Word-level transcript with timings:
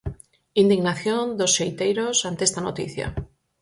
Indignación 0.63 1.23
dos 1.39 1.51
xeiteiros 1.57 2.15
ante 2.29 2.43
esta 2.47 2.61
noticia. 2.67 3.07